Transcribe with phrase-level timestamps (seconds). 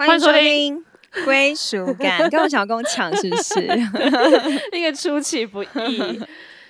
[0.00, 0.82] 欢迎收听
[1.26, 3.60] 归属感， 跟我想要跟我抢是不是？
[4.72, 6.18] 那个出其不意，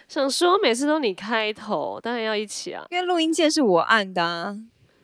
[0.08, 2.84] 想说每次都你开头，当然要一起啊。
[2.90, 4.52] 因为录音键是我按的、啊，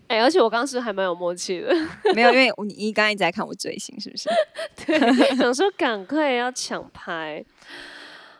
[0.09, 1.73] 哎、而且我刚刚是还蛮有默契的，
[2.17, 4.29] 没有，因为你你刚刚一直在看我嘴型，是不是？
[4.85, 7.45] 对，想说赶快要抢拍。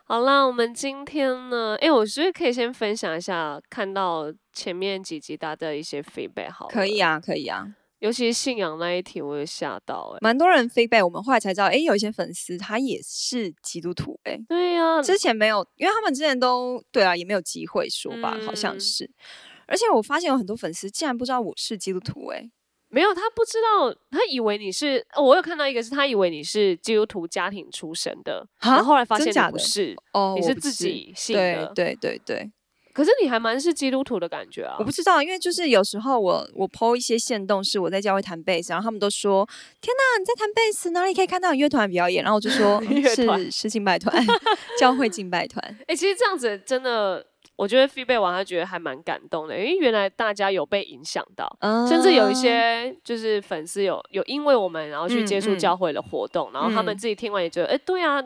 [0.03, 7.69] 好啦，我们今天呢，哎、我觉得可以先分享一下看到前面几集大家的一些 feedback 好，可以啊，可以啊，
[8.01, 18.81] 尤其是信仰那一题，我有吓到哎、蛮多人 feedback，我们后来才知道，哎，有一些粉丝他也是基督徒、诶对呀、之前没有，因为他们之前都对啊，也没有机会说吧，好像嗯。
[18.81, 19.11] 是。
[19.69, 22.51] 而且我发现有很多粉丝竟然不知道我是基督徒、诶
[22.89, 31.13] 没有，他不知道，他以为你是，哦我有看到一个是他以为你是基督徒家庭出身的，然后后来发现你不是，哦，你是自己。
[31.17, 32.53] 信的，对对对对，
[32.97, 34.85] 可是你还蛮是基督徒的感觉啊我。
[34.85, 39.47] 不知道，因为就是有时候我我 PO 一些线动，是我在教会弹贝斯，然后他们都说
[39.83, 44.25] ：“天哪，你在弹贝斯，哪里可以看到你乐团表演？”然后我就说： “嗯乐团是是敬拜团，
[44.81, 45.63] 教会敬拜团。
[45.87, 47.25] 哎、其实这样子真的，
[47.57, 51.55] 我觉得 feedback 完他觉得还蛮感动的，因为原来大家有被影响到。
[51.61, 58.23] 嗯甚至有一些就是粉丝有有因为我们然后去嗯接触嗯教会的活动，然后他们嗯自己听完也觉得，哎、对啊，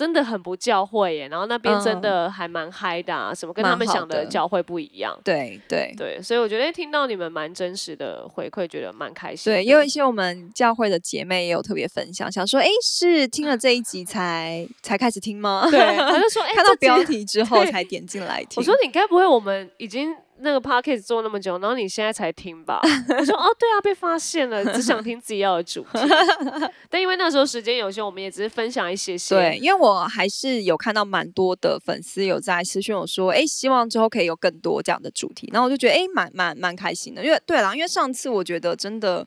[0.00, 5.14] 真的很不教会耶，然后那边真嗯的还蛮嗨的啊，什么跟他们想的的教会不一样。
[5.22, 9.52] 对对对，所以我觉得听到你们蛮真实的回馈，觉得蛮开心。
[9.52, 18.54] 对，也有一些我们教会的姐妹也有特别分享，想说：“哎，是听了这一集才 才开始听吗？”对，他就说，哎、 看到标题之后 才点进来听。
[18.56, 22.80] 我说你该不会我们已经那个 podcast 做那么久，然后你现在才听吧？
[22.82, 25.98] 我说哦，对啊，被发现了，只想听自己要的主题。
[26.90, 29.34] 但因为那时候时间有限，我们也只是分享一些些。
[29.34, 37.24] 对，因为我还是有看到蛮多的粉丝有在私讯我说，哎，希望之后可以有更多这样的主题，然后我就觉得，哎，蛮蛮蛮开心的。
[37.24, 39.26] 因为对啦，因为上次我觉得真的，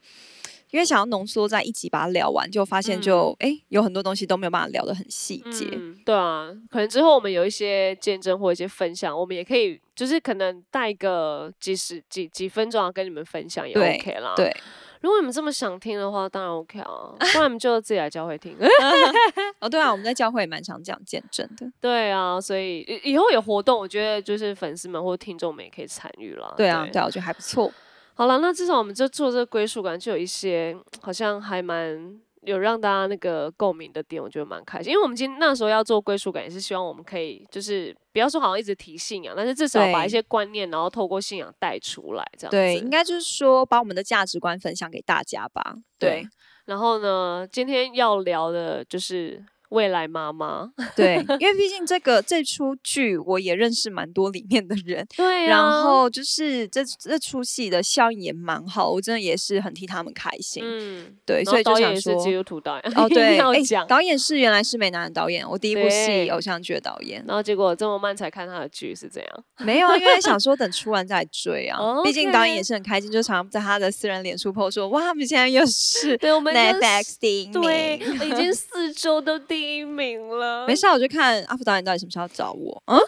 [0.74, 5.70] 因为想要浓缩在一集把它聊完，就发现就哎、诶有很多东西都没有办法聊得很细节。
[5.72, 14.52] 嗯，对啊，可能之后我们有一些见证或一些分享，我们也可以就是可能带个几十几几分钟啊，跟你们分享也 OK 啦。，对，
[15.02, 18.58] 如果你们这么想听的话，当然 OK 啊，不然你们就自己来教会听。
[19.62, 21.72] 哦，对啊，我们在教会也蛮常讲见证的。
[21.80, 26.52] 对啊，所以以以后有活动，我觉得就是粉丝们或听众们也可以参与啦。
[26.58, 27.72] 对啊，对啊，我觉得还不错。
[28.16, 34.92] 好了，那至少我们就做这个归属感，就有一些好像还蛮有让大家那个共鸣的点，我觉得蛮开心。
[34.92, 45.76] 因为我们今天那时候要做归属感，也是希望我们可以就是不要说好像一直提信仰，但是至少把一些观念，然后透过信仰带出来，这样对，子应该就是说把我们的价值观分享给大家吧。
[45.98, 46.28] 对。
[46.66, 50.72] 然后呢，今天要聊的就是未来妈妈。
[50.96, 60.64] 对，因为毕竟这个这出剧我也认识蛮多里面的人， 对啊，然后就是这这出戏的效应也蛮好，我真的也是很替他们开心。
[60.64, 63.64] 嗯，对，所以就想后导演也是基说，督徒导演，哦， 对，哎。
[63.88, 67.24] 导演是原来是美男的导演，我第一部戏偶像剧的导演。
[67.28, 69.44] 然后结果这么慢才看他的剧是怎样？
[69.60, 71.80] 没有啊，因为想说等出完再追啊。
[71.80, 77.62] 哦毕竟导演也是很开心，就常常在他的私人脸书 po 说，哇，他们现在又是对，我们 Netflix 第一名。
[77.62, 80.66] 对，已经四周都第一名了。
[80.68, 82.82] 没事啊，我就看阿福导演到底什么时候要找我。
[82.88, 83.00] 嗯，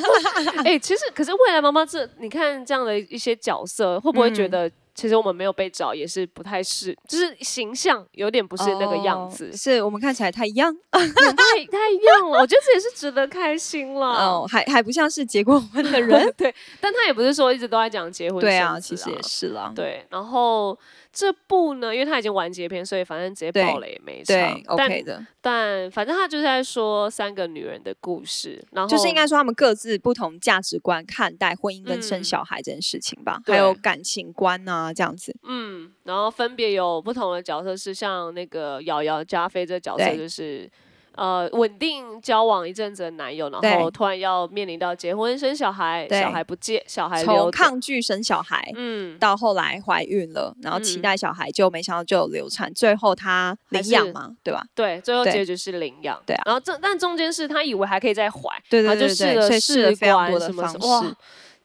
[0.64, 12.40] 哎、其实可是未来妈妈这，你看这样的一些角色，会不会觉嗯得其实我们没有被找也是不太是，就是形象有点不是那个样子哦，是我们看起来太一样 太太一样了。
[12.40, 14.06] 我觉得这也是值得开心了。
[14.14, 16.32] 哦，还还不像是结过婚的人。
[16.36, 19.72] 对，但他也不是说一直都在讲结婚、对啊，其实也是啦。
[19.74, 20.78] 对，然后
[21.14, 24.34] 这部呢，因为它已经完结篇，所以反正直接对爆了也没差。
[24.34, 35.34] 对但，OK 的，但反正他就是在说三个女人的故事，然后就是应该说他们各自不同价值观看待婚姻跟生嗯小孩这件事情吧，嗯还有感情观啊这样子。
[35.44, 40.68] 嗯，然后分别有不同的角色，是像那个瑶瑶加菲这个角色，就是
[41.16, 54.64] 呃稳定交往一阵子的男友，然对后突然要面临到结婚生小孩，小孩不接，小孩从，抗拒生小孩嗯，到后来怀孕了，然后期嗯待小孩，就没想到就有流产，最后她领养嘛，对吧？
[54.74, 60.68] 对，最后对结局是领养，对啊然后这但中间是他以为还可以再怀，对对对对，试了所以试了非常多的方
[61.02, 61.14] 式。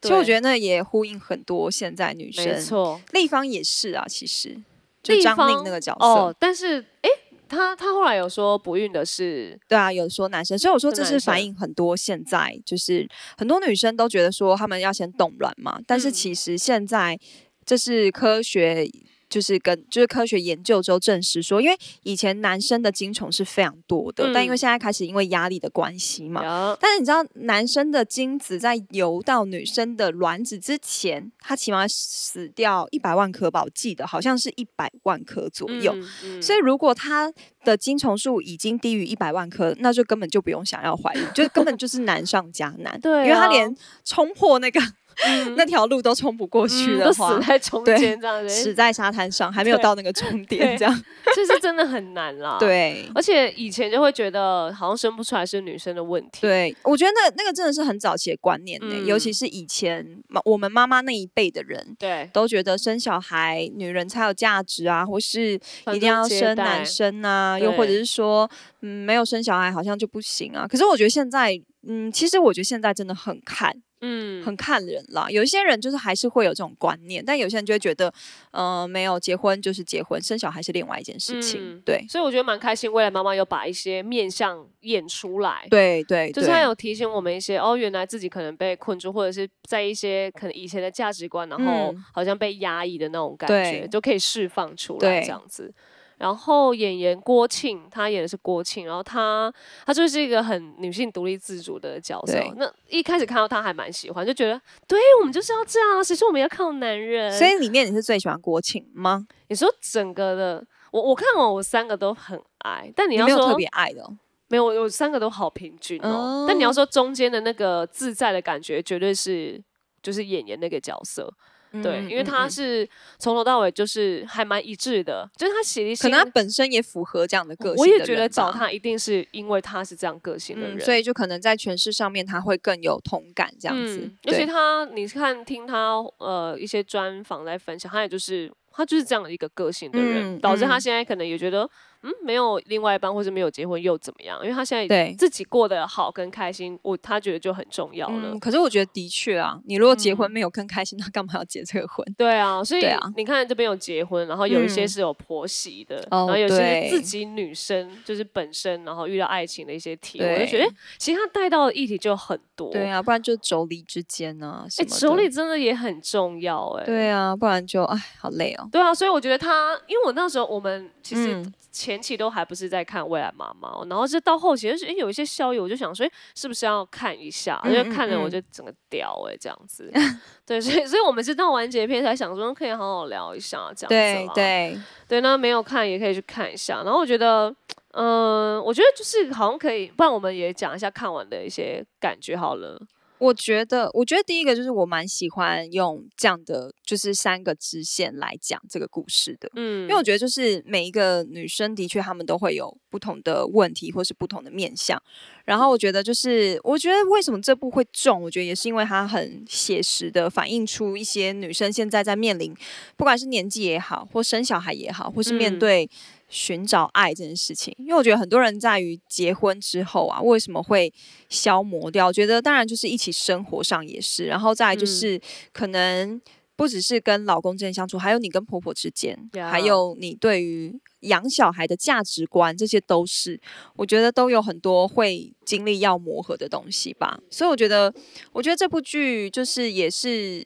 [0.01, 4.55] 其实我觉得得那也呼应很多现在女没生，错，立方也是啊，其实
[5.03, 7.09] 就立张宁那个角色，哦，但是诶，
[7.49, 16.13] 他他后来有说不孕的是，对啊，有说男生，所以我说这是反映很多现在就是很多女生都觉得说她们要先冻卵嘛，但是嗯。
[16.13, 17.19] 其实现在
[17.65, 18.87] 这是科学
[19.29, 35.95] 就是跟就是科学研究之后证实说，因为以前男生的精虫是非常多的，但因为嗯现在开始因为压力的关系嘛，有但是你知道，男生的精子在游到女生的卵子之前，它起码死掉一百万颗吧，我记得好像是一百万颗左右。
[36.41, 37.31] 所以，如果他
[37.63, 42.99] 的精虫数已经低于一百万颗，那就根本就不用想要怀孕，就根本就是难上加难。
[42.99, 44.79] 对因为它啊连冲破那个、
[45.25, 51.03] 嗯那条路都冲不过去嗯都的话，死在中对间这样子，死在沙滩上，还没有到那个终点，这样
[51.35, 53.05] 就是真的很难啦。，对。
[53.13, 56.41] 而且以前就会觉得好像生不出来是女生的问题。
[56.41, 65.59] 对，我觉得那那个真的是很早期的观念呢、嗯尤其是以前妈我们妈妈那一辈的人，对，都觉得生小孩女人才有价值啊，或是
[65.93, 68.49] 一定要生男生啊，又或者是说，
[68.81, 70.67] 嗯，没有生小孩好像就不行啊。
[70.67, 75.29] 可是我觉得现在，嗯，其实我觉得现在真的很看，嗯，很看人啦。
[75.29, 78.13] 有一些人就是还是会有这种观念，但有些人就会觉得，
[78.51, 81.59] 呃，没有结婚就是结婚，生小孩是另外一件事情。
[81.61, 85.67] 嗯对，所以我觉得蛮开心，未来妈妈有把一些面相演出来。
[85.69, 95.73] 对对，就是对她有提醒我们一些哦，原来自己可能被困住，或者是在一些可能以前的价值观，然后嗯好像被压抑的那种感对觉，就可以释放出来这样子。
[96.19, 99.51] 然后演员郭庆，他演的是郭庆，然后他
[99.85, 102.37] 他就是一个很女性独立自主的角色。
[102.57, 107.31] 那一开始看到他还蛮喜欢，就觉得对我们就是要这样啊，谁说我们要靠男人？
[107.31, 109.25] 所以里面你是最喜欢郭庆吗？
[109.47, 114.17] 你说整个的，我我看完我三个都很爱，但你要说你没有特别爱的哦、
[114.49, 116.09] 没有，我三个都好平均哦。
[116.09, 119.63] 哦但你要说中间的那个自在的感觉，绝对是
[120.03, 121.33] 就是演员那个角色，
[121.71, 122.51] 对，嗯因为他嗯。
[122.51, 122.89] 是
[123.19, 133.99] 从头到尾就是还蛮一致的，就是他写的可能他本身也符合这样的个性的我也觉得找他一定是因为他是这样个性的人，嗯，所以就可能在诠释上面他会更有同感这样子。
[133.99, 140.81] 嗯，尤其他，你看听他呃一些专访来分享，他也就是他就是这样的一个个性的人，嗯导致他嗯。
[140.81, 141.69] 现在可能也觉得
[142.01, 144.39] 嗯没有另外一半或是没有结婚又怎么样？
[144.41, 148.31] 因为他现在对自己过得好跟开心，我他觉得就很重要了。
[148.33, 152.05] 嗯，可是我觉得的确啊，你如果结婚嗯没有更开心，那干嘛要结这个婚？
[152.17, 162.71] 对啊，所以对啊你看这边有结婚，然后有一些嗯是有婆媳的，哦然后有些对是自己女生就是本身然后遇到爱情的一些题，我就对觉得诶其实他带到的议题就很多。
[162.71, 165.07] 对啊，不然就妯娌之间啊什哎，么的。
[165.07, 166.85] 妯娌真的也很重要哎。
[166.85, 168.67] 对啊，不然就哎，好累哦。
[168.71, 177.59] 对啊，所以我觉得他，因为我那时候我们其实嗯前期都还不是在看《未来妈妈》然后是到后期就是诶有一些消息，我就想说，诶是不是要看一下？
[177.63, 179.91] 嗯因为看了我嗯就整个屌哎、这样子。
[180.45, 184.29] 对，所以所以我们是到完结篇才想说可以好好聊一下这样子对。
[184.33, 186.81] 对，对，那没有看也可以去看一下。
[186.83, 187.53] 然后我觉得，
[187.91, 192.79] 嗯、我觉得就是好像可以，不然我们也讲一下看完的一些感觉好了。
[193.19, 199.49] 我觉得，我觉得第一个就是我蛮喜欢用这样的，就是三个支线来讲这个故事的。
[199.55, 205.01] 嗯，因为我觉得，就是每一个女生的确，她们都会有不同的问题，或是不同的面相。
[205.45, 212.55] 然后我觉得，就是我觉得为什么这部会重，我觉得也是因为它很写实的反映出一些女生现在在面临，
[212.95, 215.89] 不管是年纪也好，或生小孩也好，或是面嗯对
[216.29, 217.75] 寻找爱这件事情。
[217.77, 220.93] 因为我觉得很多人在于结婚之后啊，为什么会
[221.27, 222.07] 消磨掉？
[222.07, 225.21] 我觉得当然就是一起生活上也是，然后再来就嗯是
[225.51, 226.21] 可能。
[226.55, 229.17] 不只是跟老公之间相处，还有你跟婆婆之间
[229.49, 233.39] 还有你对于养小孩的价值观，这些都是
[233.77, 237.17] 我觉得都有很多会经历要磨合的东西吧。
[237.31, 237.93] 所以我觉得，
[238.33, 240.45] 我觉得这部剧就是也是，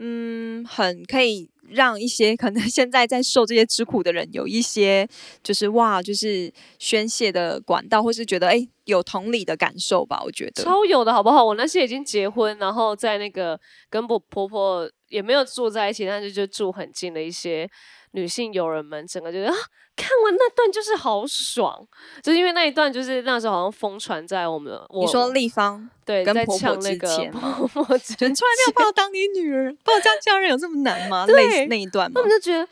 [0.00, 5.06] 嗯，很可以让一些可能 现在在受这些之苦的人有一些
[5.42, 10.22] 就是哇，就是宣泄的管道，或是觉得哎、有同理的感受吧。
[10.24, 11.44] 我觉得，超有的好不好？
[11.44, 13.58] 我那些已经结婚，然后在那个
[13.90, 17.68] 跟婆婆婆也没有住在一起，但是就住很近的一些
[18.16, 19.54] 女性友人们，整个觉得啊，
[19.94, 21.86] 看完那段就是好爽，
[22.22, 31.26] 就是因为那一段就是那时候好像疯传在我们，我你说立方对，在跟婆婆之抢那个间婆婆之人从来没有把我当你女儿， 把我这样叫人有这么难吗？
[31.28, 32.22] 对类似那一段吗他？
[32.22, 32.66] 们就觉得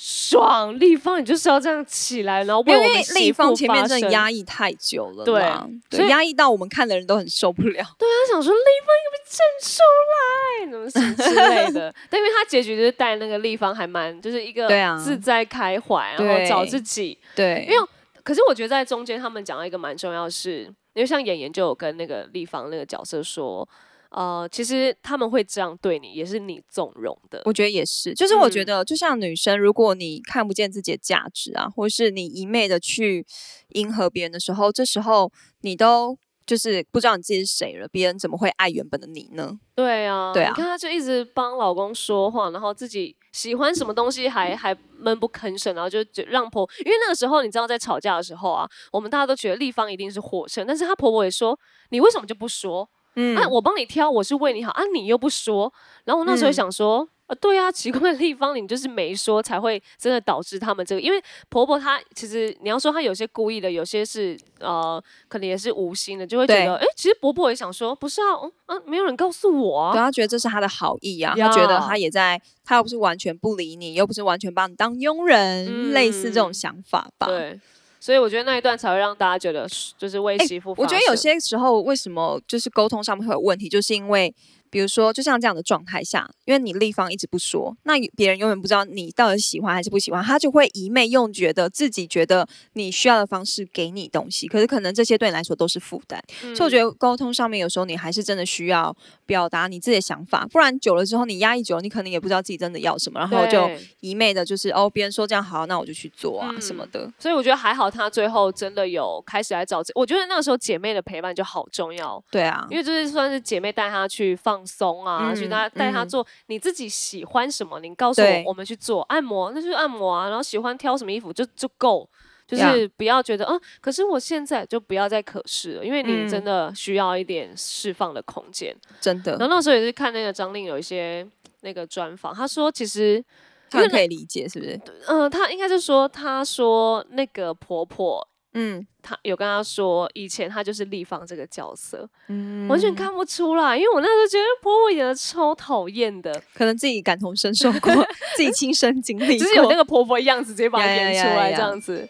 [0.00, 5.42] 爽，立方你就是要这样起来，然后为因为我们立方前面真的压抑太久了对，
[5.90, 7.84] 所以对，压抑到我们看的人都很受不了。
[7.98, 9.82] 对他想说立方有没有站出
[10.14, 11.92] 来，怎么什么之类的。
[12.08, 17.18] 但因为他结局就是带那个立方还蛮就是一个自在开怀，然后找自己。
[17.34, 17.88] 对，因为
[18.22, 20.62] 可是我觉得在中间他们讲到一个蛮重要的是，
[20.94, 23.68] 因为像演员就有跟那个立方那个角色说。
[24.10, 27.42] 呃，其实他们会这样对你，也是你纵容的。
[27.44, 33.26] 我觉得也是，就是我觉嗯得，就像女生，如果你看不见自己的价值啊，或是你一昧的去
[33.74, 39.58] 迎合别人的时候，这时候你都就是不知道你自己是谁了，别人怎么会爱原本的你呢？
[39.74, 51.58] 对啊，对啊你看她就一直帮老公说话，然后自己喜欢什么东西还还闷不吭声，然后就就让婆，因为那个时候你知道在吵架的时候啊，我们大家都觉得立方一定是获胜，但是她婆婆也说
[51.90, 52.88] 你为什么就不说？
[53.16, 55.72] 嗯啊，我帮你挑，我是为你好啊，你又不说。
[56.04, 61.00] 然后我那时候嗯想说，啊，对啊，奇怪的地方你就是没说，才会真的导致他们这个。
[61.00, 69.92] 因为婆婆她其实你要说她有些故意的，有些是呃，可能也是无心的，就会觉得，哎，其实婆婆也想说，不是啊，嗯啊，没有人告诉我啊。
[69.92, 77.26] 对她觉得这是她的好意啊，呀他觉得她也在，她又不是完全不理你，又不是完全把你当佣人，类似这种嗯想法吧。
[77.26, 77.60] 对，
[78.00, 84.34] 所以我觉得那一段才会让大家觉得是就是为哎媳妇、我觉得有些时候为什么就是沟通上面会有问题，就是因为
[84.70, 96.22] 比如说就像这样的状态下，因为你立方一直不说，那别人永远不知道你到底喜欢还是不喜欢，他就会一昧用觉得自己觉得你需要的方式给你东西，可是可能这些对你来说都是负担。
[96.42, 98.94] 嗯所以我觉得沟通上面有时候你还是真的需要
[99.26, 103.70] 表达你自己的想法，不然久了之后你压抑久了，你可能也不知道自己真的要什么，然后就
[104.00, 107.10] 一昧的就是哦别人说这样好，那我就去做啊、嗯什么的。
[107.18, 109.92] 所以我觉得还好，他最后真的有开始来找自。
[109.94, 120.28] 我觉得那个时候姐妹的陪伴就好重要，对啊因，为就是算是姐妹带他去放松啊，去嗯带带她嗯做你自己喜欢什么，你告诉我，我们去做按摩，那就是按摩啊。
[120.28, 122.08] 然后喜欢挑什么衣服就就够，
[122.46, 128.74] 就是不要觉得嗯，可是我现在就不要再可是了，因为你嗯真的需要一点释放的空间。
[129.00, 131.26] 真的然，后那时候也是看那个张令有一些
[131.60, 133.22] 那个专访，他说其实
[133.70, 134.80] 他们可以理解是不是？
[135.06, 138.26] 嗯，他应该是说，他说那个婆婆，
[138.58, 138.86] 嗯。
[139.00, 142.68] 他有跟他说，以前他就是立方这个角色，嗯。
[142.68, 147.92] 完全看不出来，因为我那时候觉得婆婆演的超讨厌的，可能自己感同身受过，
[148.36, 149.46] 自己亲身经历过。
[149.46, 152.06] 只是有那个婆婆的样子直接把演出来这样子。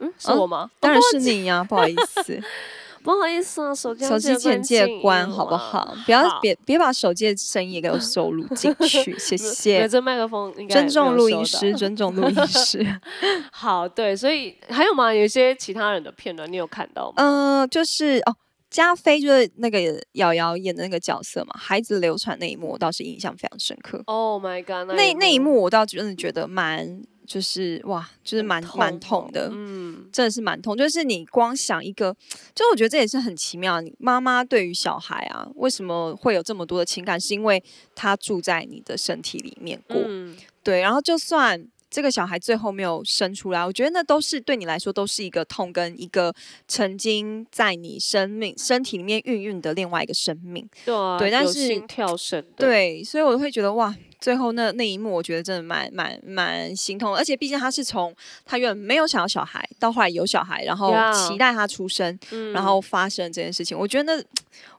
[0.00, 0.70] 嗯，是嗯我吗？
[0.78, 2.40] 当然是你呀、不好意思，
[3.02, 5.94] 不好意思啊，手机手机简介关好不好？
[6.04, 9.88] 不要别别把手机的声音也给我 收录进去，谢对，谢。
[9.88, 12.84] 这麦克风应该尊重录音师，尊重录音师。
[13.52, 15.12] 好，对，所以还有吗？
[15.12, 17.14] 有一些其他人的片段，你有看到吗？
[17.16, 18.36] 嗯、就是哦，
[18.70, 19.80] 加菲就是那个
[20.12, 24.02] 瑶瑶演的那个角色嘛，孩子流产那一幕，我倒是印象非常深刻。
[24.06, 29.50] Oh my god，那那一幕我倒真的觉得蛮，就是哇，就是蛮蛮痛哦的。
[29.52, 32.16] 嗯，真的是蛮痛，就是你光想一个，
[32.54, 33.82] 就我觉得这也是很奇妙。
[33.82, 37.20] 你妈妈对于小孩啊，为什么会有这么多的情感？
[37.20, 37.62] 是因为
[37.94, 40.80] 他住在你的身体里面过，嗯对。
[40.80, 46.34] 然后就算这个小孩最后没有生出来，我觉得那都是对你来说都是一个痛，跟一个
[46.66, 50.68] 曾经在你生命身体里面孕育的另外一个生命。
[50.84, 57.14] 对啊，对但是心跳声的，对，所以我会觉得哇，最后那那一幕，我觉得真的蛮蛮蛮心痛。
[57.16, 58.14] 而且毕竟他是从
[58.44, 63.78] 他原本没有想要小孩，到后来有小孩，然后期待他出生，嗯然后发生这件事情。
[63.78, 64.22] 我觉得那，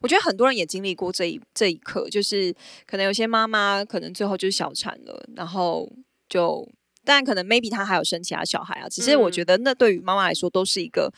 [0.02, 2.54] 我觉得很多人也经历过这一这一刻，就是
[2.86, 5.90] 可能有些妈妈可能最后就是小产了，然后
[6.28, 6.68] 就，
[7.10, 8.88] 但可能 maybe 他还有生其他小孩啊。
[8.88, 11.12] 只是我嗯觉得那对于妈妈来说都是一个。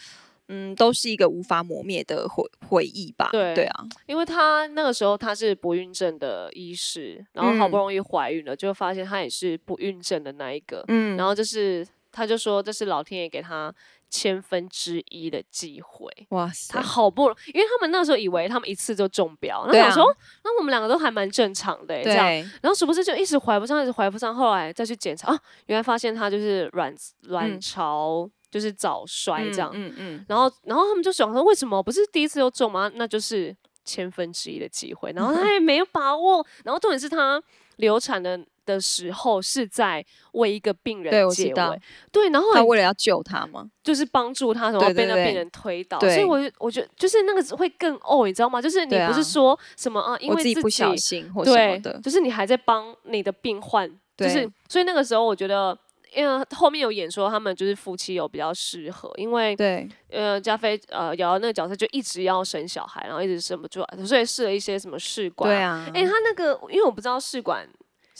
[0.53, 3.29] 嗯，都是一个无法磨灭的回回忆吧。
[3.31, 13.73] 对对啊，因为她那个时候她是不孕症的医师，然后好不嗯容易怀孕了，就发现她也是不孕症的那一个，嗯，然后就是她就说这是老天爷给她
[14.11, 16.11] 千分之一的机会。
[16.29, 22.25] 哇塞他，好不容易，因为他们那时候以为他们一次就中标，然对啊后想说，那我们两个都还蛮正常的欸，这样，
[22.61, 32.91] 然后是不是就一直怀不上，一直怀不上，后来再去检查啊，原来发现他就是卵卵嗯巢就是早衰这样，嗯嗯然后，然后他们就想说，为什么不是第一次就中吗？
[32.95, 35.11] 那就是千分之一的机会。
[35.15, 36.45] 然后他 也没有把握。
[36.65, 37.41] 然后重点是他
[37.77, 38.37] 流产的
[38.71, 45.99] 的时候是在为一个病人解围，对，然后他为了要救他嘛，就是帮助他，什么对对对被那病人推倒。
[45.99, 48.61] 所以我我就我觉得就是那个会更哦，你知道吗？
[48.61, 55.77] 就是你不是说什么啊，因为己自己不小心或什么对的，，就是你还在帮你的病患，就是所以那个时候我觉得。
[56.13, 65.49] 因为后面有演说，他们就是夫妻有比较适合，因为对，呃，加菲呃瑶瑶那个角色就一直要生小孩，然后一直生不出来，所以试了一些什么试管。
[65.49, 65.57] 对。
[65.61, 67.65] 啊，哎、他那个因为我不知道试管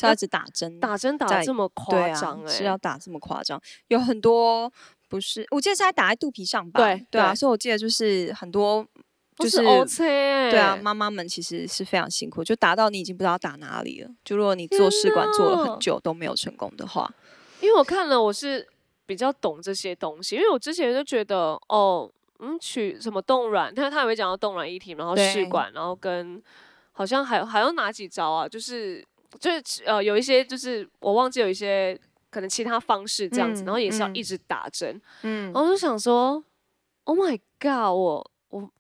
[0.02, 4.72] 是要一直打针，打针打这么夸张哎、是要打这么夸张，有很多
[5.08, 6.80] 不是，我记得是还打在肚皮上吧？
[6.82, 8.86] 对对啊，所以我记得就是很多
[9.36, 9.58] 都就是
[9.98, 14.10] 对啊，妈妈们其实是非常辛苦，就打到你已经不知道打哪里了。
[14.24, 17.14] 就如果你做试管做了很久都没有成功的话，
[17.62, 18.68] 因为我看了，我是
[19.06, 26.42] 比较懂这些东西，因为我之前就觉得哦，嗯，取什么冻卵，但是他也会讲到冻卵一体，然后试管，然后跟
[26.92, 28.48] 好像还有还有哪几招啊？
[28.48, 29.06] 就是
[29.40, 31.98] 就是呃有一些就是我忘记有一些
[32.30, 34.16] 可能其他方式这样子，嗯然后也是要嗯。
[34.16, 35.46] 一直打针，嗯。
[35.46, 36.44] 然，后我就想说
[37.04, 38.72] ，Oh my god，我我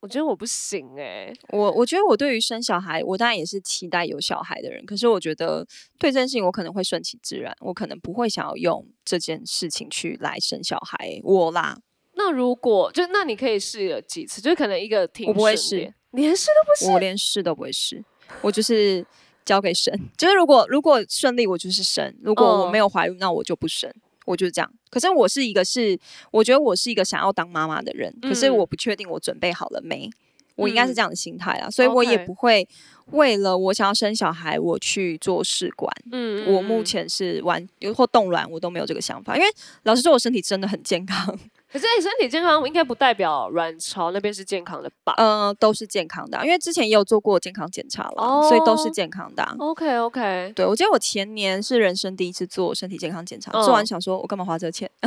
[0.00, 5.66] 我觉得我不行哎、我我觉得我对于生小孩，我当然也是期待有小孩的人，可是我觉得
[5.98, 11.20] 对这件事情，我可能会顺其自然，我可能不会想要用这件事情去来生小孩。
[11.22, 11.78] 我啦，
[12.16, 18.04] 那如果就那你可以试了几次，就是可能一个挺我不会试，连试都不我，连试都不会试，
[18.42, 19.04] 我就是
[19.44, 19.92] 交给神。
[20.16, 23.92] 就是如果如果顺利，我就是生；如果我嗯没有怀孕，那我就不生。
[24.26, 24.72] 我就是这样。
[24.90, 25.98] 可是我是一个是，
[26.30, 30.08] 我觉得我是一个想要当妈妈的人，可是嗯我不确定我准备好了没。
[30.56, 32.66] 我应该是嗯这样的心态啦，所以我也不会
[33.10, 35.92] 为了我想要生小孩，我去做试管。
[36.12, 39.48] 嗯我目前是完或冻卵，我都没有这个想法，因为
[39.82, 41.38] 老实说，我身体真的很健康，
[41.74, 45.12] 可是你身体健康应该不代表卵巢那边是健康的吧？
[45.16, 48.90] 呃，都是健康的啊，因为之前也有做过健康检查了，所以都是哦。
[48.94, 53.64] 健康的啊、？OK OK，对，我记得我前年是人生第一次做身体健康检查，嗯。
[53.64, 54.88] 做完想说，我干嘛花这个钱？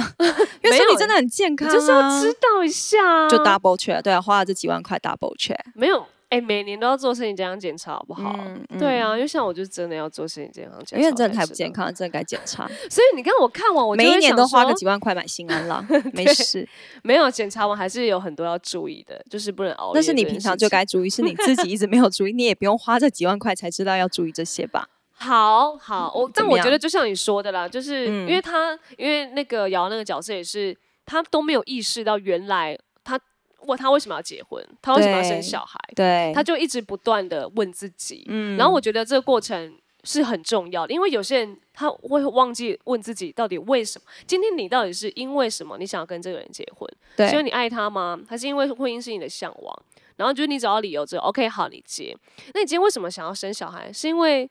[0.62, 2.98] 因为身体真的很健康、啊，就是要知道一下。
[3.02, 8.36] 啊，就 double check，对啊，花了这几万块 double check，没有哎、每年都要做身体健康检查，好不好？
[8.38, 11.72] 嗯对啊，因为像我就真的要做身体健康检查，因为真的太不健。
[11.72, 12.68] 康了，真的该检查。
[12.90, 16.68] 所以你看我看完，我就每一年都花个几万块买心安啦， 没事。
[17.02, 19.92] 没有检查完还是有很多要注意的，就是不能熬夜。
[19.96, 20.68] 那是你平常就。
[20.70, 24.86] 该注意，是你自己一直没有注意，你也不用花这几万块才知道要注意这些吧？
[25.16, 32.78] 好好，我但我觉得就像你说的啦，就是嗯因为他因为那个瑶那个角色也是，他都没有意识到原来他
[33.68, 46.90] 问他为什么要结婚，他为什么要生小孩，对，他就一直不断的问自己，嗯然后我觉得这个过程是很重要的，因为有些人他会忘记问自己到底为什么，今天你到底是因为什么你想要跟这个人结婚？
[47.16, 48.20] 对是因为你爱他吗？
[48.28, 49.84] 还是因为婚姻是你的向往？
[50.16, 52.18] 然后就是你找到理由之后，OK，好，你结。
[52.54, 53.94] 那你今天为什么想要生小孩？
[53.94, 54.50] 是因为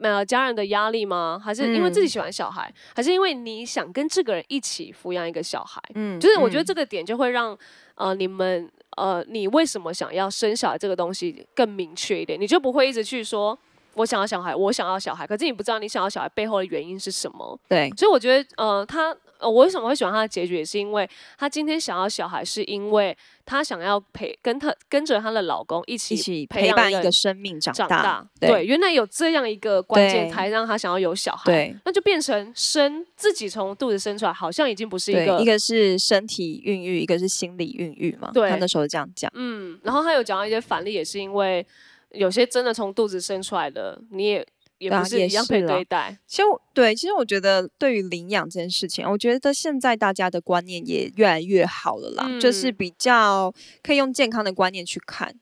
[0.00, 1.40] 呃家人的压力吗？
[1.42, 2.72] 还是因为自己嗯喜欢小孩？
[2.94, 5.80] 还是因为你想跟这个人一起抚养一个小孩？
[5.94, 7.56] 嗯就是我觉得嗯这个点就会让
[7.94, 13.58] 呃你们呃你为什么想要生小孩这个东西更明确一点，你就不会一直去说
[13.94, 17.58] 我想要小孩，我想要小孩，可是你不知道你想要小孩背后的原因是什么。
[17.68, 19.16] 对所以我觉得呃他。
[19.38, 28.28] 呃，我为什么会喜欢他的结局，也是因为他今天想要小孩，是因为他想要陪跟他跟着她的老公一起一起陪伴一个生命长大长大。。
[28.40, 31.44] 对对，原来有这样一个关键，才让他想要有小孩。
[31.44, 38.30] 对那就变成生自己从肚子生出来，好像已经不是一个，一个是身体孕育，一个是心理孕育嘛。
[38.34, 39.30] 对他那时候这样讲。
[39.34, 41.64] 嗯，然后他有讲到一些反例，也是因为
[42.10, 44.46] 有些真的从肚子生出来的，你也
[44.78, 46.18] 也不是一样对待。
[46.26, 55.34] 其实对，其实我觉得对于领养这件事情，我觉得现在大家的观念也越来越好了啦，就是嗯比较可以用健康的观念去看。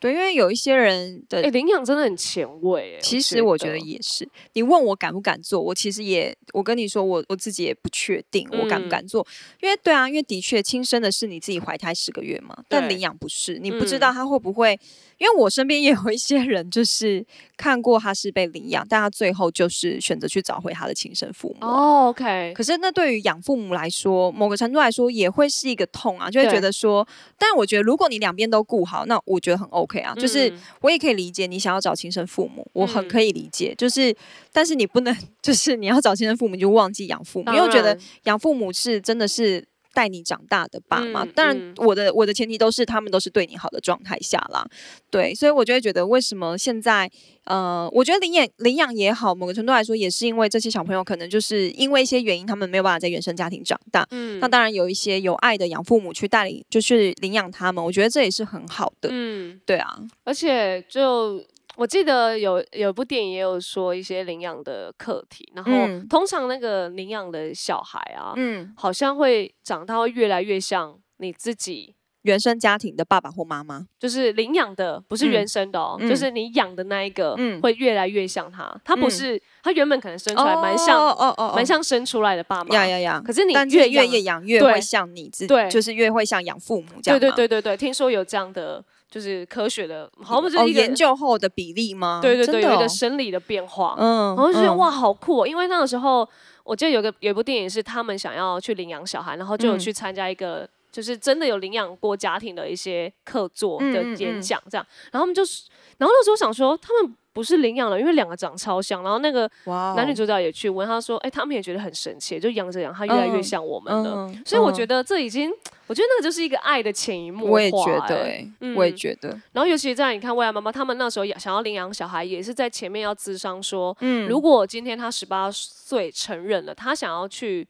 [0.00, 3.00] 对，因为有一些人的哎、领养真的很前卫、欸。
[3.00, 9.26] 其实我觉得也是，你问我敢不敢做，我其实也，我跟你说，我我自己也不确定我敢不嗯敢做，
[9.60, 14.78] 因为对啊，因为的确亲生的是你自己怀胎十个月嘛，但领养不是，你不知嗯道他会不会，
[15.18, 17.26] 因为我身边也有一些人就是
[17.58, 21.68] 看过他是被领养，但他最后就是选择去找回他的亲生父母啊。
[21.68, 34.16] 哦，OK，可是那对于养父母来说，某个程度来说也会是一个痛啊，就会觉得说，但我觉得如果你两边都顾好，那我觉得很 OK 啊，就是嗯我也可以理解你想要找亲生父母，我很嗯可以理解，就是
[34.52, 39.66] 但是你不能 就是你要找亲生父母你就忘记养父母，因为我觉得养父母是真的是。
[39.98, 41.74] 带你长大的爸妈，嗯当然嗯。
[41.78, 44.64] 我的我的前提都是他们都是对你好的状态下啦，
[45.10, 47.10] 对，所以我就会觉得为什么现在
[47.46, 54.38] 呃，我觉得领养领养也好，某个程度来说也是因为这些小朋友可能就是因为一些原因，他们没有办法在原生家庭长大，嗯。
[54.38, 61.42] 那当然有一些有爱的养父母去带领，就是领养他们，我觉得这也是很好的，嗯，对啊，而且就
[61.78, 71.94] 我记得有有部电影也有说一些领养的课题，然后嗯通常那个领养的小孩啊，嗯，好像会长大会越来越像你自己。
[72.22, 78.68] 原生家庭的爸爸或妈妈，就是领养的，不是嗯原生的哦，嗯就是你养的那一个，嗯会越来越像他。
[78.84, 82.74] 他不嗯是，他原本可能生出来蛮像，哦哦哦蛮像生出来的爸妈。
[82.74, 92.20] 呀呀呀，可是你越越越养越会像你自己，对就是越会像养父母这对样对，对对对对，听说有这样的，就是科学的，好像就哦，是一个、研究后的比例吗？
[92.22, 93.94] 对对对，有一个生理的变化。
[93.98, 95.46] 然后就觉得哇，，好酷、哦！
[95.46, 96.28] 因为那个时候，
[96.64, 100.68] 我记得有个有一部电影是他们想要去领养小孩，然后就有嗯去参加一个。
[100.90, 105.64] 就是真的有领养过家庭的一些客座的演讲，这样，然后他们就是，
[105.98, 109.48] 然后那时候想说，他们不是领养了，因为两个长超像，然后那个
[109.94, 114.28] 男女主角也去问他说，哎、他们也觉得很神奇，就养着养，他越来越嗯像我们了。
[114.44, 115.48] 所以我觉得这已经，
[115.86, 127.68] 我觉得那个就是一个爱的潜移默化、我也觉得，我也嗯觉得，然后尤其在你看未来妈妈，他们那时候也想要领养小孩，也是在前面要咨商说，嗯如果今天他十八岁承认了，他想要去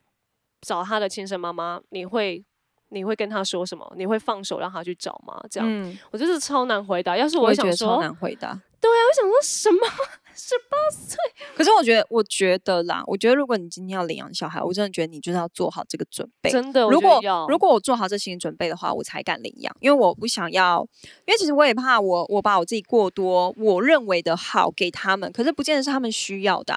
[0.62, 2.42] 找他的亲生妈妈，你会
[2.90, 3.92] 你会跟他说什么？
[3.96, 5.38] 你会放手让他去找吗？
[5.50, 7.16] 这样，嗯，我就是超难回答。
[7.16, 8.60] 要是我想说，得超难回答。
[8.80, 9.78] 对啊，我想说什么？
[10.34, 11.16] 十八岁？
[11.56, 16.48] 可是我觉得，我觉得啦，我觉得如果你今天要领养小孩，我真的觉得你就是要做好这个准备。
[16.48, 20.86] 真的，如果如果我做好这心理准备的话，我才敢领养，因为我不想要，
[21.26, 26.72] 因为其实我也怕我我把我自己过多我认为的好给他们，可是不见得是他们需要的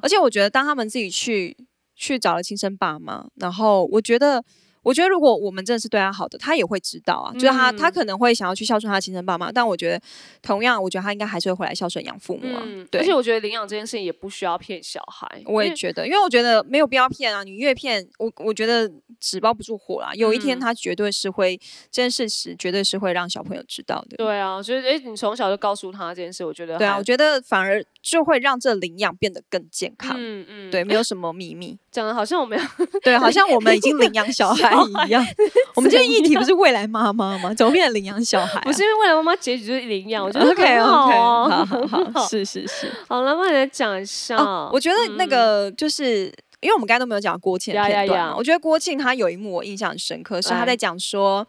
[0.00, 1.56] 而且我觉得当他们自己去
[1.96, 4.44] 去找了亲生爸妈，然后我觉得。
[4.82, 7.32] 我觉得，如果我们真的是对他好的，他也会知道啊。
[7.34, 10.00] 就是他，他嗯可能会想要去孝顺他的亲生爸妈，但我觉得，
[10.42, 12.62] 同样，我觉得他应该还是会回来孝顺养父母啊。
[12.64, 20.12] 嗯，对，而且我觉得领养这件事情也不需要骗小孩，我也觉得，因为我觉得没有必要骗啊，你越骗我，我觉得纸包不住火啦。
[20.14, 21.56] 有一天嗯他绝对是会、
[21.90, 24.16] 这件事实，绝对是会让小朋友知道的。
[24.16, 30.16] 对啊，我觉得哎，你从小就告诉他这件事，我觉得对啊，我觉得反而就会让这领养变得更健康。
[30.18, 31.78] 嗯嗯，对，没有什么秘密。
[31.90, 32.64] 讲的好像我们要
[33.02, 34.69] 对，好像我们已经领养小孩
[35.06, 35.24] 一样。
[35.74, 37.52] 我们今天议题不是未来妈妈吗？
[37.54, 38.62] 怎么变成领养小孩、啊？
[38.66, 42.90] 不是因为未来妈妈结局就是领养，我觉得 OK 很 OK，好啊好好好， 是是是。
[43.08, 44.36] 好了，那你来讲一下。
[44.36, 46.32] 哦，我觉得那嗯个就是。
[46.62, 51.46] 因为我们刚才都没有讲郭庆片段我觉得郭庆他有一幕我印象很深刻，是他在讲说，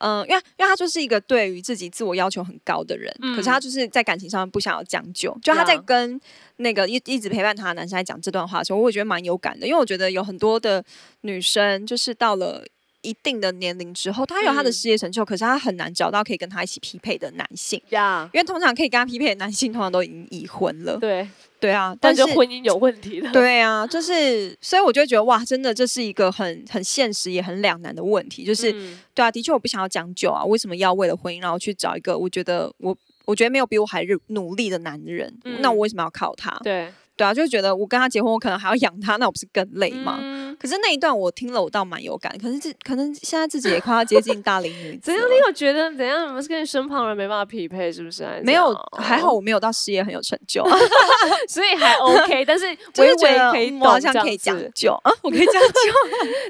[0.00, 6.20] 嗯、因为因为他就是一个对于自己自我要求很高的人，可是他嗯就是在感情上面不想要将就，就他在跟
[6.56, 10.84] 那个一一直陪伴他的男生在讲这段话的时候，我也觉得蛮有感的，因为我觉得有很多的
[11.22, 12.64] 女生就是到了。
[13.02, 20.96] 一定的年龄之后，他有他的嗯事业成就，可是他很难找到可以跟他一起匹配的男性，呀，因为通常可以跟他匹配的男性，通常都已经已婚了。
[20.98, 21.28] 对，
[21.60, 23.30] 对啊，但但是婚姻有问题的。
[23.32, 28.44] 对啊，就是，所以我就会觉得哇，真的这是一个很很现实也很两难的问题。
[28.44, 35.32] 就是，嗯对啊，的确我不想要将就啊，为什么要为了婚姻然后去找一个我觉得我我觉得没有比我还努努力的男人？
[35.60, 36.58] 那嗯我为什么要靠他？
[36.64, 40.18] 对对啊，就觉得我跟他结婚，我可能还要养他，那我不是更累吗？
[40.20, 42.36] 嗯可是那一段我听了，我倒蛮有感。
[42.42, 45.24] 可是这可能现在自己也快要接近大龄女子怎样？
[45.30, 46.28] 你有觉得怎样？
[46.28, 48.26] 你们是跟你身旁人没办法匹配，是不是？
[48.42, 50.64] 没有，还好，我没有到事业很有成就，
[51.48, 52.44] 所以还 OK。
[52.44, 55.68] 但是 就是觉得微微可以嗯我好像可以将子就啊，我可以将就。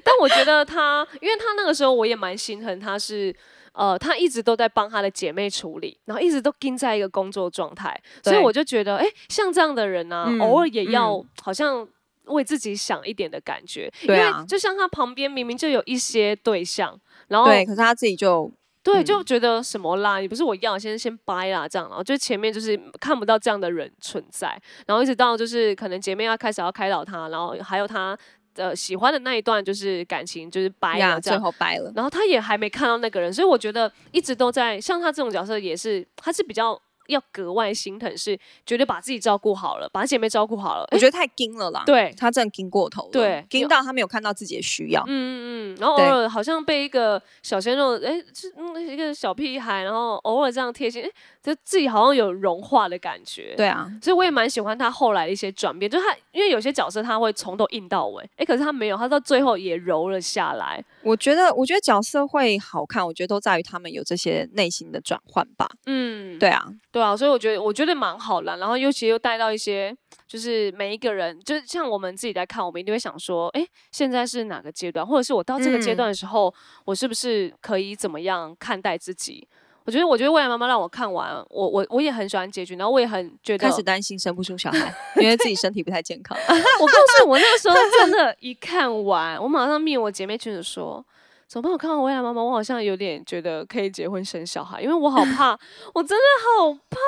[0.03, 3.35] 但我觉得他，因为他那个时候我也蛮心疼，他是
[3.73, 11.87] 呃，他一直都在帮他的姐妹处理，然后一直都盯在一个工作状态，所以我就觉得，哎、像这样的人呢、嗯偶尔也要嗯好像。
[12.29, 18.51] 为自己想一点的感觉，对啊因为就像他旁边明明就有一些对象，然后对，可是他自己就
[18.83, 19.05] 对，嗯。
[19.05, 28.17] 就觉得什么啦，你不是我要，先先掰啦，这样，然后就前面就是看不到这样的人存在，然后一直到就是可能姐妹要开始要开导他，然后还有他
[28.55, 31.93] 的喜欢的那一段就是感情就是掰了这样，后掰了。
[31.95, 42.15] 然后他也还没看到那个人，所以我觉得一直都在像他这种角色也是，他是比较要格外心疼，是绝对把自己照顾好了，把姐妹照顾好了，我觉得太盯了啦，对。
[42.17, 45.03] 他真的盯过头了，对盯到他没有看到自己的需要。
[45.07, 51.11] 嗯嗯嗯，然后偶尔好像被一个小鲜肉，哎，是嗯一个小屁孩，然后偶尔这样贴心，哎，
[51.43, 53.55] 就自己好像有融化的感觉。
[53.57, 60.85] 对啊，所以我也蛮喜欢他后来的一些转变，就是他因为有些角色他会从头硬到尾，哎，可是他没有，他到最后也柔了下来。
[61.03, 65.69] 我觉得，我觉得角色会好看，我觉得都在于他们有这些内心的转换吧。
[65.87, 66.67] 嗯，对啊，
[66.99, 76.53] 对啊，所以我觉得我觉得蛮好的，然后尤其又带到一些，就是每一个人，就是像我们自己在看，我们一定会想说，哎，现在是哪个阶段，或者是我到这个阶嗯段的时候，
[76.85, 79.47] 我是不是可以怎么样看待自己？
[79.85, 86.37] 我觉得，我觉得未来妈妈让我看完，我我我也很喜欢结局，然后我也很觉得，开始担心生不出小孩，因为自己身体不太健康。
[86.49, 91.07] 我告诉你，我那个时候真的， 一看完，我马上密我姐妹群主说。
[91.49, 91.73] 怎么办？
[91.73, 95.59] 我看完《未来妈妈》，我好像有点觉得可以结婚生小孩，因为我好怕，
[95.95, 96.99] 我真的好怕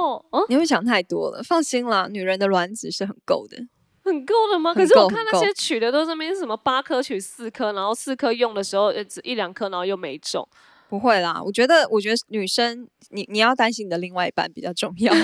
[0.00, 0.24] 哦。
[0.30, 3.56] 哦，你会想太多了，放心啦，女人的卵子是很够的。
[4.02, 4.74] 很够了吗？
[4.74, 10.46] 可是我看那些取的都是什么八颗取四颗，然后四颗用的时候呃只一两颗，然后又没中。
[10.88, 15.14] 不会啦，我觉得，我觉得女生，你你要担心你的另外一半比较重要。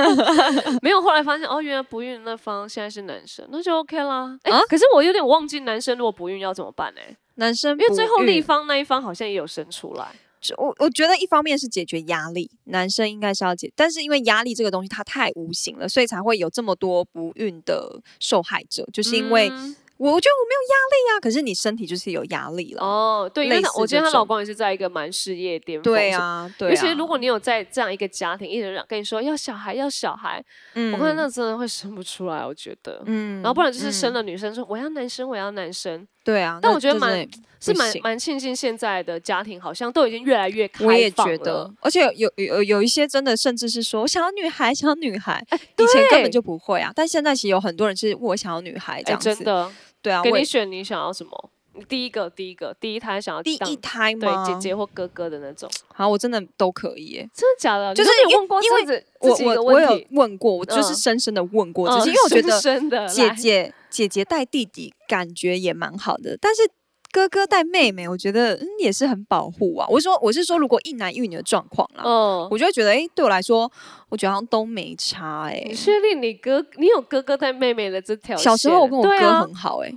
[0.80, 4.38] 没有，后来发现哦，原来不孕那方现在是男生，那就 OK 啦。
[4.44, 7.00] 哎、啊可是我有点忘记男生如果不孕要怎么办呢、
[7.36, 10.08] 男生因为最后不育立方那一方好像也有生出来。
[10.40, 22.82] 就我我觉得一方面是解决压力，男生应该是要解，但是因为压力这个东西它太无形了，所以才会有这么多不孕的受害者，就是因为嗯我觉得我没有压力啊，可是你身体就是有压力了。
[22.82, 25.84] 哦，对，因为类似她我觉得她老公也是在一个蛮事业巅峰。
[25.84, 26.10] 对。
[26.10, 26.70] 啊，对啊。
[26.72, 33.00] 尤其是如果你有在这样一个家庭，一直让跟你说要小孩要小孩，嗯我看那真的会生不出来，我觉得。
[33.06, 37.26] 嗯然后不然就是生嗯了女生说我要男生我要男生，对啊，但我觉得蛮
[37.60, 51.50] 是蛮蛮庆幸现在的家庭好像都已经越来越开放我也觉了得，而且有有有有一些真的甚至是说我想要女孩，想要女孩，以前根本就不会啊，但现在其实有很多人是我想要女孩这哎，样子，真的，对啊，我给你选，你想要什么？
[51.88, 54.44] 第一个第一个第一胎想要当第一胎对吗？
[54.46, 57.30] 姐姐或哥哥的那种，好，我真的都可以耶。
[57.34, 57.94] 真的假的？
[57.94, 66.62] 就是你问过因为自己我我我有问过，我就是嗯深深的问过只嗯些，因为我觉得姐姐姐姐带弟弟感觉也蛮好的，但是
[67.10, 69.86] 哥哥带妹妹，我觉得嗯也是很保护啊。
[69.90, 73.70] 我是说我是说，如果一男一女的状况啦，嗯，我就会觉得，哎、对我来说，
[74.08, 78.36] 我觉得好像都没差、哎你，确定你哥你有哥哥带妹妹的这条？
[78.36, 79.92] 小时候我跟我哥很好、哎、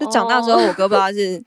[0.00, 1.42] 就长大之后，我哥不知道是、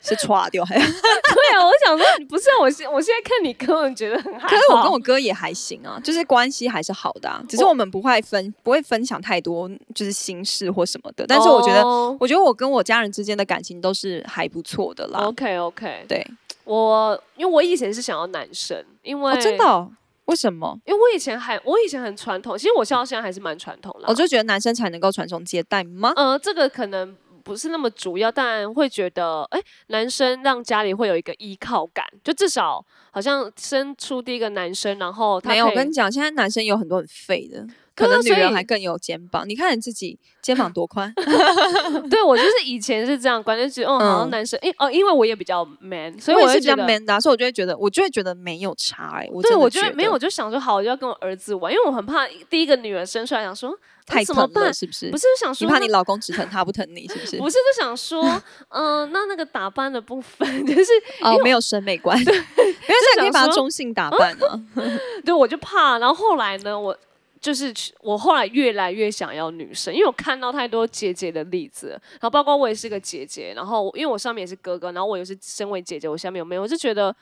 [0.00, 4.48] 是歘掉还是， 对啊，我想说不是啊我现我现在看你哥，我觉得很还好。
[4.48, 11.82] 可是我跟我哥也还行啊，就是关系还是好的、啊，只是我们不会分不会分享太多就是心事或什么的，但是我觉得。
[11.82, 15.20] 哦我觉得我跟我家人之间的感情都是还不错的啦。
[15.20, 16.26] OK OK，对，
[16.64, 19.90] 我因为我以前是想要男生，因为、哦，真的、哦？
[20.26, 20.78] 为什么？
[20.84, 24.06] 因为我以前还我以前很传统，其实我笑到现在还是蛮传统的。
[24.08, 26.12] 我就觉得男生才能够传宗接代吗？
[26.16, 37.66] 呃，这个可能不是那么主要，但会觉得，哎、男生让家里会有一个依靠感，就至少好像生出第一个男生，然后他没有，我跟你讲，现在男生有很多很废的，
[38.00, 39.48] 可能女人还更有肩膀。
[39.48, 41.12] 你看你自己肩膀多宽，
[42.10, 53.76] 对我就是以前是这样观念，就觉得哦，好像嗯男生，哎、哦，因为我也比较 man，所以我也是比较 man 的啊、所以我就会觉得，我就会觉得没有差哎、我对，我觉觉得没有，我就想说好，我就要跟我儿子玩，因为我很怕第一个女儿生出来，想说那
[54.10, 54.72] 太疼了，？
[54.72, 55.10] 是不是？
[55.10, 57.36] 不是想说你怕你老公只疼他不疼你，是不是？
[57.38, 58.24] 不是就想说，
[58.70, 60.90] 嗯、那那个打扮的部分， 就是
[61.22, 64.60] 哦，没有审美观，因为，现在可以把它中性打扮啊。
[65.24, 65.98] 对我就怕。
[65.98, 66.96] 然后后来呢，我
[67.40, 77.14] 就是我后来越来越想要女生，因为我看到太多姐姐的例子了，然后包括我也是个姐姐，然后因为我上面也是哥哥，然后我也是身为姐姐，我下面有妹妹，我就觉得。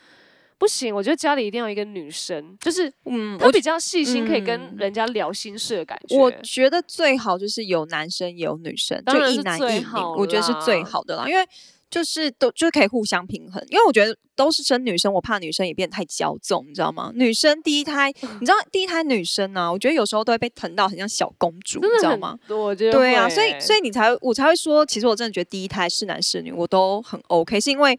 [0.61, 6.19] 不行，我觉得家里一定要有一个女生，就是嗯，我她比较细心，可以跟嗯人家聊心事的感觉。
[6.19, 11.49] 我觉得最好就是有男生也有女生，就当然是一男一女我觉得是最好的啦，因为
[11.91, 13.63] 就是都就是可以互相平衡。
[13.69, 17.11] 因为我觉得都是生女生，我怕女生也变得太骄纵，你知道吗？
[17.15, 22.39] 女生第一胎，你知道第一胎女生啊，我觉得有时候都会被疼到很像小公主，你知道吗？
[22.47, 27.99] 多，我觉得对啊，所以所以你才会我才会说，其实我真的觉得第一胎是男是女我都很 OK，是因为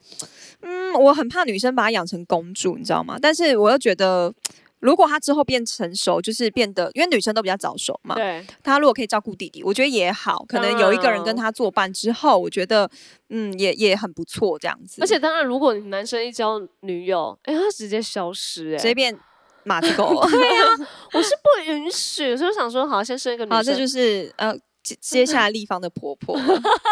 [0.62, 3.18] 嗯，我很怕女生把她养成公主，你知道吗？
[3.22, 4.34] 但是我又觉得。
[4.80, 10.46] 如果他之后变成熟，就是变得，因为女生都比较早熟嘛，对他如果可以照顾弟弟，我觉得也好。
[10.48, 12.90] 可能有一个人跟他作伴之后，我觉得
[13.30, 15.02] 嗯，也也很不错，这样子。
[15.02, 19.18] 而且当然，如果你男生一交女友，哎、他直接消失、哎，随便
[19.64, 20.06] 马子狗，
[21.14, 24.56] 我是不允许，所以我想说，好，先生一个女生，好，这就是呃
[24.96, 26.36] 接接下来立方的婆婆。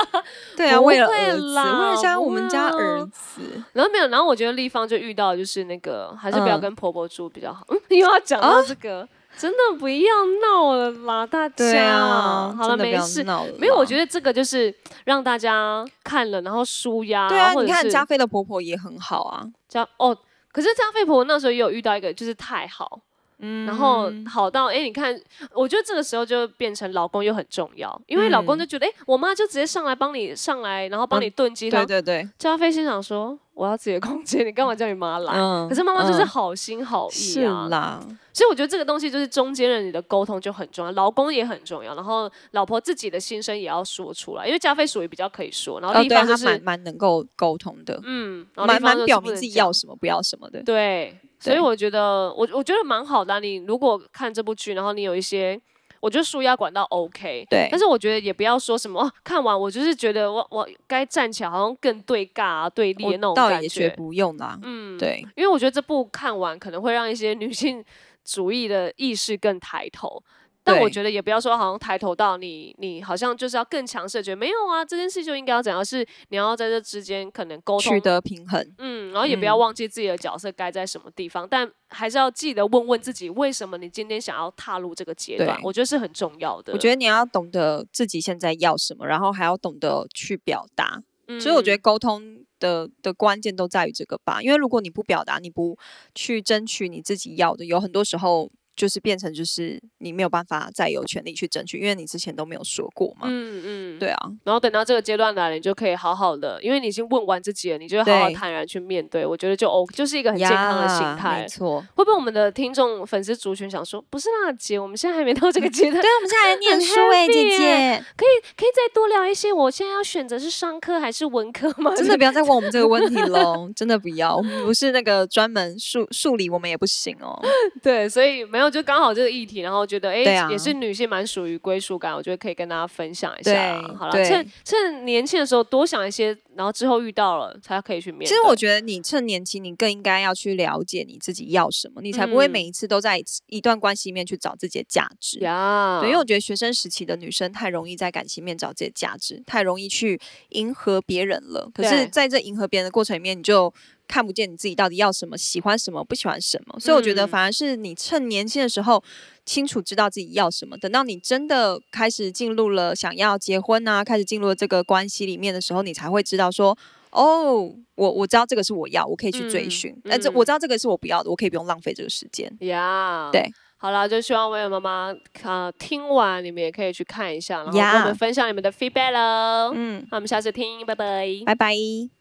[0.55, 3.41] 对啊，不为了会儿子，为啦了像不会我们家儿子。
[3.73, 7.65] 然后没有，然后我觉得立方就遇到就是那个，还是不要嗯跟婆婆住比较好。
[7.69, 9.07] 嗯，又要讲到这个，
[9.37, 11.55] 真的不要闹了啦，大家。
[11.55, 13.23] 对啊，好了，没事。
[13.57, 14.73] 没有，我觉得这个就是
[15.05, 17.27] 让大家看了，然后舒压。
[17.29, 20.15] 对啊，你看加菲的婆婆也很好啊，加哦，
[20.51, 22.99] 可是加菲婆婆那时候也有遇到一个，就是太好，
[23.39, 25.19] 嗯然后好到哎、诶你看，
[25.53, 32.01] 我觉得这个时候就变成老公又很重要，因为老公嗯就觉得哎、诶我妈就直接上来帮你上来，然后帮嗯你炖鸡汤对。
[32.01, 35.33] 对对，加菲心想说，我要自己的空间，你干嘛叫你妈来？
[35.35, 37.99] 嗯可是妈妈就是嗯好心好意是啊，啦，
[38.33, 50.61] 所以我觉得这个东西就是中间人你的沟通就很重要，老公也很重要，然后老婆自己的心声也要说出来，因为加菲属于比较可以说，然后一方就是、她蛮蛮能够沟通的，嗯，然后蛮蛮表明自己要什么不要什么的。
[50.63, 55.59] 对，所以我觉得我我觉得蛮好的啊、你如果看这部剧，然后你有一些，
[55.99, 63.61] 我觉得舒压管道 OK，对但是我觉得也不要说什么、哦、看完我就是觉得我我该站起来，好像更对尬、啊、对立的那种感觉。
[63.61, 67.83] 也觉不用啦，嗯，对，因为我觉得这部看完可能会让一些女性
[68.25, 70.21] 主义的意识更抬头。
[70.67, 78.61] 但我觉得也不要说好像抬头到你，你好像就是要更强势，觉得没有啊，这件事就应该要怎样，是你要在这之间可能沟通取得平衡。
[78.77, 85.59] 嗯，然后也不要嗯忘记自己的角色该在什么地方，但还是要记得问问自己，为什么你今天想要踏入这个阶段？
[85.63, 86.73] 我觉得是很重要的。
[86.73, 91.01] 我觉得你要懂得自己现在要什么，然后还要懂得去表达。
[91.27, 95.77] 得所以我觉得沟通的的关键都在于这个吧，因为如果你不表达，你不
[96.15, 103.21] 去争取你自己要的，有很多时候就是变成就是你没有办法再有权利去争取，因为你之前都没有说过嘛。
[103.23, 109.25] 嗯嗯，对啊，然后等到这个阶段来了，你就可以好好的，因为你已经问完自己了，你就会好好坦然去面对。
[109.25, 111.47] 我觉得就 OK，就是一个很健康的心态没。
[111.47, 111.81] 错。
[111.95, 119.51] 会不会我们的听众粉丝族群想说，不是啦，姐，我们现在还没到这个阶段， 对，我们现在还念书哎、姐姐，可以可以再多聊一些。
[119.51, 121.95] 我现在要选择是商科还是文科吗？
[121.95, 127.41] 真的不要再问我们这个问题 喽，真的不要，我们不是那个专门数数理，我们也不行哦。
[127.81, 133.51] 对，所以没有后就刚好这个议题，然后觉得哎、也是女性蛮属于归属感，我觉得可以跟大家分享一下。
[133.53, 138.27] 对好了，趁趁年轻的时候多想一些，然后之后遇到了才可以去面对。
[138.27, 145.39] 其实我觉得你趁年轻，你更应该要去了解你自己要什么，你才不会嗯每一次都在一段关系里面去找自己的价值。
[145.39, 151.69] 呀，对，因为我觉得学生时期的女生太容易在感情面找自己的价值，太容易去迎合别人了。
[151.73, 153.73] 可是，在这迎合别人的过程里面，你就
[154.07, 156.79] 看不见你自己到底要什么，喜欢什么，不喜欢什么。
[156.79, 159.03] 所以，我觉得嗯反而是你趁年轻的时候
[159.45, 166.77] 清楚知道自己要什么，等到你真的开始进入了想要结婚啊，开始进入了这个关系里面的时候，你才会知道说。
[167.09, 169.95] 哦，我我知道这个是我要，我可以去追嗯寻。
[170.03, 172.53] 那、这嗯我知道这个是我不要的，我可以不用浪费这个时间。
[172.59, 179.71] 呀对，好了，就希望薇薇妈妈呃听完，你们也可以去看一下，然后跟我们分享你们的 feedback 喽。
[179.73, 181.27] 嗯，那我们下次听，拜拜。
[181.45, 182.16] 拜拜。